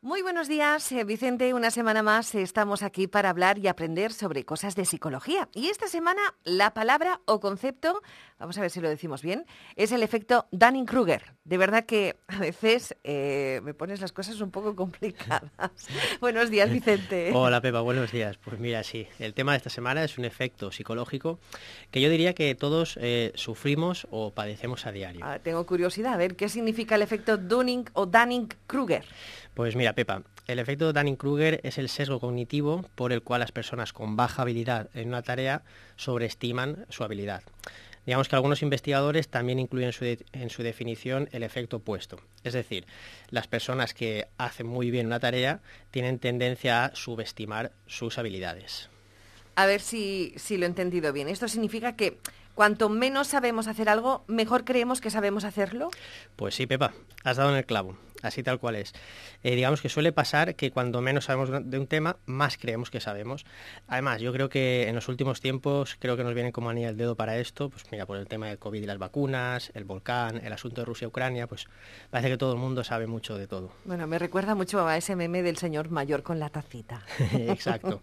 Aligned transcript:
Muy 0.00 0.22
buenos 0.22 0.46
días, 0.46 0.92
eh, 0.92 1.02
Vicente. 1.02 1.52
Una 1.54 1.72
semana 1.72 2.04
más 2.04 2.32
estamos 2.36 2.84
aquí 2.84 3.08
para 3.08 3.30
hablar 3.30 3.58
y 3.58 3.66
aprender 3.66 4.12
sobre 4.12 4.44
cosas 4.44 4.76
de 4.76 4.84
psicología. 4.84 5.48
Y 5.54 5.70
esta 5.70 5.88
semana 5.88 6.22
la 6.44 6.72
palabra 6.72 7.20
o 7.24 7.40
concepto, 7.40 8.00
vamos 8.38 8.56
a 8.56 8.60
ver 8.60 8.70
si 8.70 8.80
lo 8.80 8.88
decimos 8.88 9.22
bien, 9.22 9.44
es 9.74 9.90
el 9.90 10.04
efecto 10.04 10.46
Dunning-Kruger. 10.52 11.34
De 11.42 11.58
verdad 11.58 11.84
que 11.84 12.14
a 12.28 12.38
veces 12.38 12.96
eh, 13.02 13.60
me 13.64 13.74
pones 13.74 14.00
las 14.00 14.12
cosas 14.12 14.40
un 14.40 14.52
poco 14.52 14.76
complicadas. 14.76 15.50
buenos 16.20 16.48
días, 16.48 16.70
Vicente. 16.70 17.32
Hola, 17.34 17.60
Pepa. 17.60 17.80
Buenos 17.80 18.12
días. 18.12 18.38
Pues 18.38 18.60
mira, 18.60 18.84
sí, 18.84 19.08
el 19.18 19.34
tema 19.34 19.50
de 19.50 19.56
esta 19.56 19.70
semana 19.70 20.04
es 20.04 20.16
un 20.16 20.24
efecto 20.24 20.70
psicológico 20.70 21.40
que 21.90 22.00
yo 22.00 22.08
diría 22.08 22.34
que 22.34 22.54
todos 22.54 22.96
eh, 23.02 23.32
sufrimos 23.34 24.06
o 24.12 24.32
padecemos 24.32 24.86
a 24.86 24.92
diario. 24.92 25.22
Ah, 25.24 25.40
tengo 25.40 25.66
curiosidad, 25.66 26.14
a 26.14 26.16
ver, 26.16 26.36
¿qué 26.36 26.48
significa 26.48 26.94
el 26.94 27.02
efecto 27.02 27.36
Dunning 27.36 27.90
o 27.94 28.06
Dunning-Kruger? 28.06 29.04
Pues 29.58 29.74
mira, 29.74 29.87
Pepa, 29.94 30.22
el 30.46 30.58
efecto 30.58 30.92
Dunning-Kruger 30.92 31.60
es 31.62 31.78
el 31.78 31.88
sesgo 31.88 32.20
cognitivo 32.20 32.84
por 32.94 33.12
el 33.12 33.22
cual 33.22 33.40
las 33.40 33.52
personas 33.52 33.92
con 33.92 34.16
baja 34.16 34.42
habilidad 34.42 34.88
en 34.94 35.08
una 35.08 35.22
tarea 35.22 35.62
sobreestiman 35.96 36.86
su 36.88 37.04
habilidad. 37.04 37.42
Digamos 38.06 38.28
que 38.28 38.36
algunos 38.36 38.62
investigadores 38.62 39.28
también 39.28 39.58
incluyen 39.58 39.92
en 40.32 40.48
su 40.48 40.62
definición 40.62 41.28
el 41.32 41.42
efecto 41.42 41.76
opuesto. 41.76 42.18
Es 42.42 42.54
decir, 42.54 42.86
las 43.28 43.46
personas 43.46 43.92
que 43.92 44.28
hacen 44.38 44.66
muy 44.66 44.90
bien 44.90 45.06
una 45.06 45.20
tarea 45.20 45.60
tienen 45.90 46.18
tendencia 46.18 46.86
a 46.86 46.94
subestimar 46.94 47.72
sus 47.86 48.16
habilidades. 48.16 48.88
A 49.56 49.66
ver 49.66 49.82
si, 49.82 50.32
si 50.36 50.56
lo 50.56 50.64
he 50.64 50.68
entendido 50.68 51.12
bien. 51.12 51.28
Esto 51.28 51.48
significa 51.48 51.96
que 51.96 52.16
cuanto 52.54 52.88
menos 52.88 53.28
sabemos 53.28 53.68
hacer 53.68 53.90
algo, 53.90 54.24
mejor 54.26 54.64
creemos 54.64 55.02
que 55.02 55.10
sabemos 55.10 55.44
hacerlo. 55.44 55.90
Pues 56.36 56.54
sí, 56.54 56.66
Pepa, 56.66 56.94
has 57.24 57.36
dado 57.36 57.50
en 57.50 57.56
el 57.56 57.66
clavo 57.66 57.98
así 58.22 58.42
tal 58.42 58.58
cual 58.58 58.76
es. 58.76 58.92
Eh, 59.42 59.54
digamos 59.54 59.80
que 59.80 59.88
suele 59.88 60.12
pasar 60.12 60.54
que 60.54 60.70
cuando 60.70 61.00
menos 61.00 61.26
sabemos 61.26 61.50
de 61.64 61.78
un 61.78 61.86
tema, 61.86 62.16
más 62.26 62.56
creemos 62.56 62.90
que 62.90 63.00
sabemos. 63.00 63.44
Además, 63.86 64.20
yo 64.20 64.32
creo 64.32 64.48
que 64.48 64.88
en 64.88 64.94
los 64.94 65.08
últimos 65.08 65.40
tiempos, 65.40 65.96
creo 65.98 66.16
que 66.16 66.24
nos 66.24 66.34
vienen 66.34 66.52
como 66.52 66.70
anilla 66.70 66.88
el 66.88 66.96
dedo 66.96 67.16
para 67.16 67.38
esto, 67.38 67.70
pues 67.70 67.84
mira, 67.90 68.06
por 68.06 68.16
el 68.18 68.26
tema 68.26 68.46
del 68.48 68.58
COVID 68.58 68.82
y 68.82 68.86
las 68.86 68.98
vacunas, 68.98 69.70
el 69.74 69.84
volcán, 69.84 70.44
el 70.44 70.52
asunto 70.52 70.80
de 70.80 70.84
Rusia-Ucrania, 70.84 71.46
pues 71.46 71.66
parece 72.10 72.30
que 72.30 72.38
todo 72.38 72.52
el 72.52 72.58
mundo 72.58 72.84
sabe 72.84 73.06
mucho 73.06 73.36
de 73.36 73.46
todo. 73.46 73.72
Bueno, 73.84 74.06
me 74.06 74.18
recuerda 74.18 74.54
mucho 74.54 74.86
a 74.86 74.96
ese 74.96 75.16
meme 75.16 75.42
del 75.42 75.56
señor 75.56 75.90
mayor 75.90 76.22
con 76.22 76.38
la 76.38 76.50
tacita. 76.50 77.02
Exacto. 77.32 78.00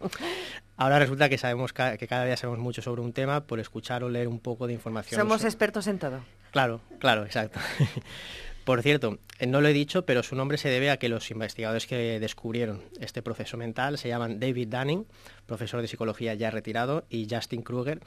Ahora 0.77 0.99
resulta 0.99 1.29
que 1.29 1.37
sabemos 1.37 1.71
que 1.73 2.07
cada 2.07 2.25
día 2.25 2.35
sabemos 2.35 2.59
mucho 2.59 2.81
sobre 2.81 3.01
un 3.01 3.13
tema 3.13 3.45
por 3.45 3.59
escuchar 3.59 4.03
o 4.03 4.09
leer 4.09 4.27
un 4.27 4.39
poco 4.39 4.67
de 4.67 4.73
información. 4.73 5.19
Somos 5.19 5.43
expertos 5.43 5.87
en 5.87 5.99
todo. 5.99 6.19
Claro, 6.51 6.81
claro, 6.99 7.25
exacto. 7.25 7.59
Por 8.65 8.81
cierto, 8.81 9.19
eh, 9.37 9.45
no 9.45 9.61
lo 9.61 9.67
he 9.67 9.73
dicho, 9.73 10.07
pero 10.07 10.23
su 10.23 10.35
nombre 10.35 10.57
se 10.57 10.69
debe 10.69 10.89
a 10.89 10.97
que 10.97 11.07
los 11.07 11.29
investigadores 11.29 11.85
que 11.85 12.19
descubrieron 12.19 12.81
este 12.99 13.21
proceso 13.21 13.57
mental 13.57 13.99
se 13.99 14.07
llaman 14.07 14.39
David 14.39 14.69
Dunning, 14.69 15.05
profesor 15.45 15.81
de 15.81 15.87
psicología 15.87 16.33
ya 16.33 16.49
retirado, 16.49 17.05
y 17.07 17.27
Justin 17.29 17.61
Kruger, 17.61 18.01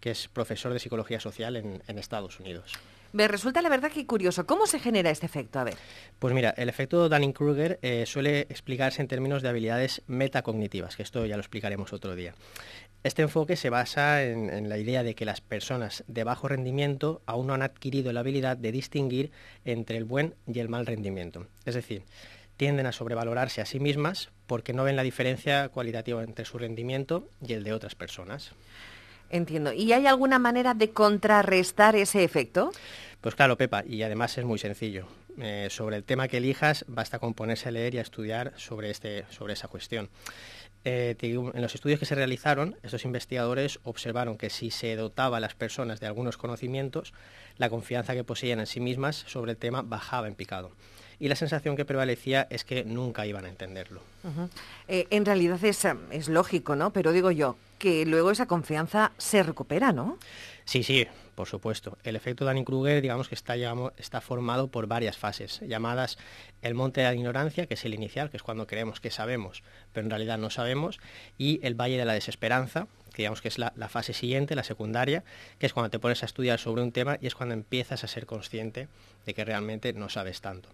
que 0.00 0.10
es 0.10 0.26
profesor 0.26 0.72
de 0.72 0.80
psicología 0.80 1.20
social 1.20 1.54
en, 1.54 1.98
Estados 1.98 2.40
Unidos. 2.40 2.72
Me 3.12 3.26
resulta 3.26 3.60
la 3.62 3.68
verdad 3.68 3.90
que 3.90 4.06
curioso. 4.06 4.46
¿Cómo 4.46 4.66
se 4.66 4.78
genera 4.78 5.10
este 5.10 5.26
efecto? 5.26 5.58
A 5.58 5.64
ver. 5.64 5.74
Pues 6.18 6.34
mira, 6.34 6.54
el 6.56 6.68
efecto 6.68 7.08
Dunning-Kruger 7.08 7.78
eh, 7.82 8.04
suele 8.06 8.42
explicarse 8.42 9.02
en 9.02 9.08
términos 9.08 9.42
de 9.42 9.48
habilidades 9.48 10.02
metacognitivas, 10.06 10.96
que 10.96 11.02
esto 11.02 11.26
ya 11.26 11.36
lo 11.36 11.40
explicaremos 11.40 11.92
otro 11.92 12.14
día. 12.14 12.34
Este 13.02 13.22
enfoque 13.22 13.56
se 13.56 13.70
basa 13.70 14.22
en, 14.22 14.68
la 14.68 14.76
idea 14.76 15.02
de 15.02 15.14
que 15.14 15.24
las 15.24 15.40
personas 15.40 16.04
de 16.06 16.22
bajo 16.22 16.48
rendimiento 16.48 17.22
aún 17.24 17.46
no 17.46 17.54
han 17.54 17.62
adquirido 17.62 18.12
la 18.12 18.20
habilidad 18.20 18.58
de 18.58 18.72
distinguir 18.72 19.32
entre 19.64 19.96
el 19.96 20.04
buen 20.04 20.34
y 20.46 20.58
el 20.58 20.68
mal 20.68 20.84
rendimiento. 20.84 21.46
Es 21.64 21.74
decir, 21.74 22.02
tienden 22.58 22.84
a 22.84 22.92
sobrevalorarse 22.92 23.62
a 23.62 23.66
sí 23.66 23.80
mismas 23.80 24.28
porque 24.46 24.74
no 24.74 24.84
ven 24.84 24.96
la 24.96 25.02
diferencia 25.02 25.70
cualitativa 25.70 26.22
entre 26.22 26.44
su 26.44 26.58
rendimiento 26.58 27.26
y 27.40 27.54
el 27.54 27.64
de 27.64 27.72
otras 27.72 27.94
personas. 27.94 28.52
Entiendo. 29.30 29.72
¿Y 29.72 29.92
hay 29.92 30.06
alguna 30.06 30.38
manera 30.38 30.74
de 30.74 30.90
contrarrestar 30.90 31.96
ese 31.96 32.24
efecto? 32.24 32.72
Pues 33.20 33.34
claro, 33.34 33.56
Pepa, 33.56 33.84
y 33.86 34.02
además 34.02 34.36
es 34.36 34.44
muy 34.44 34.58
sencillo. 34.58 35.06
Eh, 35.38 35.68
sobre 35.70 35.96
el 35.96 36.04
tema 36.04 36.26
que 36.26 36.38
elijas, 36.38 36.84
basta 36.88 37.18
con 37.18 37.34
ponerse 37.34 37.68
a 37.68 37.72
leer 37.72 37.94
y 37.94 37.98
a 37.98 38.02
estudiar 38.02 38.52
sobre, 38.56 38.90
este, 38.90 39.24
sobre 39.30 39.52
esa 39.52 39.68
cuestión. 39.68 40.10
Eh, 40.84 41.14
en 41.20 41.62
los 41.62 41.74
estudios 41.74 42.00
que 42.00 42.06
se 42.06 42.14
realizaron, 42.14 42.76
estos 42.82 43.04
investigadores 43.04 43.78
observaron 43.84 44.38
que 44.38 44.50
si 44.50 44.70
se 44.70 44.96
dotaba 44.96 45.36
a 45.36 45.40
las 45.40 45.54
personas 45.54 46.00
de 46.00 46.06
algunos 46.06 46.36
conocimientos, 46.36 47.12
la 47.58 47.68
confianza 47.68 48.14
que 48.14 48.24
poseían 48.24 48.60
en 48.60 48.66
sí 48.66 48.80
mismas 48.80 49.16
sobre 49.16 49.52
el 49.52 49.58
tema 49.58 49.82
bajaba 49.82 50.26
en 50.26 50.34
picado. 50.34 50.72
Y 51.20 51.28
la 51.28 51.36
sensación 51.36 51.76
que 51.76 51.84
prevalecía 51.84 52.48
es 52.50 52.64
que 52.64 52.84
nunca 52.84 53.26
iban 53.26 53.44
a 53.44 53.48
entenderlo. 53.48 54.00
Eh, 54.88 55.06
en 55.10 55.24
realidad 55.24 55.62
es, 55.62 55.86
es 56.10 56.28
lógico, 56.28 56.74
¿no? 56.74 56.92
Pero 56.92 57.12
digo 57.12 57.30
yo, 57.30 57.56
que 57.78 58.04
luego 58.06 58.30
esa 58.30 58.46
confianza 58.46 59.12
se 59.18 59.42
recupera, 59.42 59.92
¿no? 59.92 60.18
Sí, 60.64 60.82
sí, 60.82 61.06
por 61.34 61.48
supuesto. 61.48 61.96
El 62.04 62.14
efecto 62.14 62.44
Dunning-Kruger, 62.44 63.00
digamos 63.00 63.28
que 63.28 63.34
está, 63.34 63.54
está 63.96 64.20
formado 64.20 64.68
por 64.68 64.86
varias 64.86 65.16
fases, 65.16 65.60
llamadas 65.66 66.18
el 66.62 66.74
monte 66.74 67.00
de 67.00 67.06
la 67.06 67.14
ignorancia, 67.14 67.66
que 67.66 67.74
es 67.74 67.84
el 67.84 67.94
inicial, 67.94 68.30
que 68.30 68.36
es 68.36 68.42
cuando 68.42 68.66
creemos 68.66 69.00
que 69.00 69.10
sabemos, 69.10 69.62
pero 69.92 70.06
en 70.06 70.10
realidad 70.10 70.38
no 70.38 70.50
sabemos, 70.50 71.00
y 71.38 71.58
el 71.62 71.74
valle 71.74 71.96
de 71.96 72.04
la 72.04 72.12
desesperanza, 72.12 72.86
que 73.20 73.24
digamos 73.24 73.42
que 73.42 73.48
es 73.48 73.58
la, 73.58 73.70
fase 73.90 74.14
siguiente, 74.14 74.54
la 74.54 74.64
secundaria, 74.64 75.24
que 75.58 75.66
es 75.66 75.74
cuando 75.74 75.90
te 75.90 75.98
pones 75.98 76.22
a 76.22 76.26
estudiar 76.26 76.58
sobre 76.58 76.80
un 76.80 76.90
tema 76.90 77.18
y 77.20 77.26
es 77.26 77.34
cuando 77.34 77.52
empiezas 77.52 78.02
a 78.02 78.08
ser 78.08 78.24
consciente 78.24 78.88
de 79.26 79.34
que 79.34 79.44
realmente 79.44 79.92
no 79.92 80.08
sabes 80.08 80.40
tanto. 80.40 80.70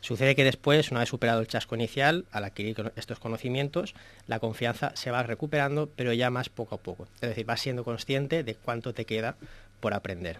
Sucede 0.00 0.36
que 0.36 0.44
después, 0.44 0.92
una 0.92 1.00
vez 1.00 1.08
superado 1.08 1.40
el 1.40 1.48
chasco 1.48 1.74
inicial, 1.74 2.24
al 2.30 2.44
adquirir 2.44 2.92
estos 2.94 3.18
conocimientos, 3.18 3.96
la 4.28 4.38
confianza 4.38 4.92
se 4.94 5.10
va 5.10 5.24
recuperando, 5.24 5.90
pero 5.96 6.12
ya 6.12 6.30
más 6.30 6.48
poco 6.48 6.76
a 6.76 6.78
poco. 6.78 7.08
Es 7.16 7.30
decir, 7.30 7.44
vas 7.46 7.60
siendo 7.60 7.82
consciente 7.82 8.44
de 8.44 8.54
cuánto 8.54 8.94
te 8.94 9.04
queda 9.04 9.34
por 9.80 9.92
aprender. 9.92 10.38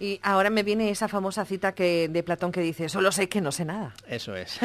Y 0.00 0.18
ahora 0.22 0.48
me 0.48 0.62
viene 0.62 0.88
esa 0.88 1.08
famosa 1.08 1.44
cita 1.44 1.74
que, 1.74 2.08
de 2.08 2.22
Platón 2.22 2.52
que 2.52 2.62
dice, 2.62 2.88
solo 2.88 3.12
sé 3.12 3.28
que 3.28 3.42
no 3.42 3.52
sé 3.52 3.66
nada. 3.66 3.92
Eso 4.08 4.34
es, 4.34 4.58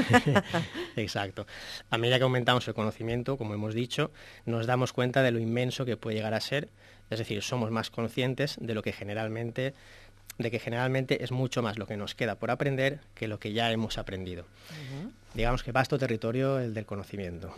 exacto. 0.96 1.46
A 1.90 1.98
medida 1.98 2.18
que 2.18 2.24
aumentamos 2.24 2.66
el 2.70 2.74
conocimiento, 2.74 3.38
como 3.38 3.54
hemos 3.54 3.74
dicho, 3.74 4.12
nos 4.46 4.66
damos 4.66 4.94
cuenta 4.94 5.24
de 5.24 5.32
lo 5.32 5.40
inmenso 5.40 5.84
que 5.84 5.98
puede 5.98 6.16
llegar 6.16 6.34
a 6.34 6.40
ser, 6.40 6.70
es 7.10 7.20
decir, 7.20 7.42
somos 7.42 7.70
más 7.70 7.90
conscientes 7.90 8.56
de 8.62 8.74
lo 8.74 8.82
que 8.82 8.94
generalmente 8.94 9.74
de 10.38 10.52
que 10.52 10.60
generalmente 10.60 11.24
es 11.24 11.32
mucho 11.32 11.62
más 11.62 11.78
lo 11.78 11.86
que 11.86 11.98
nos 11.98 12.16
queda 12.16 12.36
por 12.36 12.50
aprender 12.50 13.00
que 13.14 13.28
lo 13.28 13.40
que 13.40 13.52
ya 13.52 13.72
hemos 13.72 13.98
aprendido. 13.98 14.46
Digamos 15.36 15.64
que 15.64 15.72
vasto 15.72 15.98
territorio 15.98 16.60
el 16.60 16.74
del 16.74 16.86
conocimiento. 16.86 17.54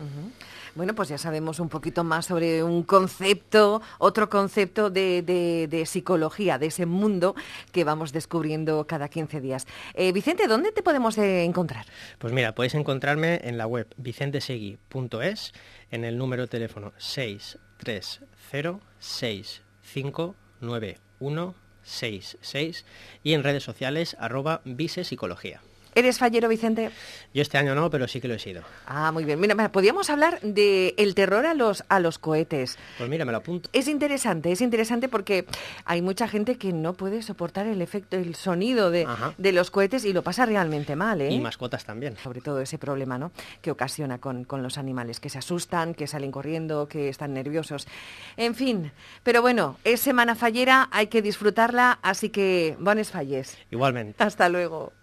Bueno, 0.76 0.96
pues 0.96 1.10
ya 1.10 1.18
sabemos 1.18 1.60
un 1.60 1.70
poquito 1.70 2.04
más 2.04 2.26
sobre 2.26 2.64
un 2.64 2.84
concepto, 2.84 3.82
otro 4.00 4.30
concepto 4.30 4.90
de, 4.90 5.84
psicología, 5.86 6.58
de 6.58 6.68
ese 6.68 6.86
mundo 6.86 7.36
que 7.72 7.84
vamos 7.84 8.12
descubriendo 8.12 8.86
cada 8.88 9.10
15 9.10 9.42
días. 9.42 9.68
Eh, 9.94 10.12
Vicente, 10.12 10.48
¿dónde 10.48 10.72
te 10.72 10.82
podemos 10.82 11.18
eh, 11.18 11.44
encontrar? 11.44 11.86
Pues 12.18 12.34
mira, 12.34 12.56
podéis 12.56 12.76
encontrarme 12.76 13.42
en 13.44 13.58
la 13.58 13.68
web 13.68 13.88
vicentesegui.es, 13.98 15.54
en 15.92 16.04
el 16.04 16.18
número 16.18 16.44
de 16.44 16.48
teléfono 16.48 16.94
630 16.98 18.80
6591 19.00 21.56
66 21.84 22.86
y 23.24 23.34
en 23.34 23.44
redes 23.44 23.64
sociales 23.64 24.18
arroba 24.20 24.62
visepsicología. 24.66 25.62
¿Eres 25.98 26.20
fallero, 26.20 26.48
Vicente? 26.48 26.92
Yo 27.34 27.42
este 27.42 27.58
año 27.58 27.74
no, 27.74 27.90
pero 27.90 28.08
sí 28.08 28.22
que 28.22 28.28
lo 28.28 28.36
he 28.36 28.40
sido. 28.40 28.62
Ah, 28.86 29.12
muy 29.12 29.26
bien. 29.26 29.40
Mira, 29.40 29.72
podríamos 29.72 30.12
hablar 30.12 30.40
de 30.42 30.94
el 31.00 31.16
terror 31.16 31.48
a 31.48 31.56
los, 31.56 31.84
a 31.90 32.00
los 32.00 32.20
cohetes. 32.20 32.78
Pues 33.00 33.10
mira, 33.10 33.26
me 33.26 33.32
lo 33.32 33.40
apunto. 33.40 33.68
Es 33.74 33.88
interesante, 33.88 34.52
es 34.52 34.62
interesante 34.62 35.10
porque 35.10 35.48
hay 35.86 36.04
mucha 36.04 36.28
gente 36.28 36.60
que 36.60 36.72
no 36.72 36.94
puede 36.94 37.24
soportar 37.24 37.66
el 37.66 37.82
efecto, 37.82 38.16
el 38.16 38.36
sonido 38.36 38.92
de, 38.92 39.08
de 39.40 39.52
los 39.52 39.72
cohetes 39.72 40.06
y 40.06 40.14
lo 40.14 40.22
pasa 40.22 40.46
realmente 40.46 40.96
mal, 40.96 41.20
¿eh? 41.20 41.32
Y 41.32 41.40
mascotas 41.40 41.84
también. 41.84 42.16
Sobre 42.18 42.42
todo 42.42 42.62
ese 42.62 42.78
problema, 42.78 43.18
¿no? 43.18 43.32
Que 43.64 43.72
ocasiona 43.72 44.20
con, 44.20 44.44
con 44.44 44.62
los 44.62 44.78
animales, 44.78 45.20
que 45.20 45.30
se 45.30 45.40
asustan, 45.40 45.96
que 45.96 46.06
salen 46.06 46.32
corriendo, 46.32 46.88
que 46.88 47.10
están 47.10 47.34
nerviosos. 47.34 47.88
En 48.36 48.54
fin, 48.54 48.92
pero 49.24 49.42
bueno, 49.42 49.78
es 49.84 50.00
semana 50.00 50.36
fallera, 50.36 50.90
hay 50.92 51.08
que 51.08 51.24
disfrutarla, 51.24 51.98
así 52.04 52.30
que 52.30 52.78
bones 52.80 53.10
falles. 53.10 53.58
Igualmente. 53.72 54.24
Hasta 54.24 54.48
luego. 54.48 54.94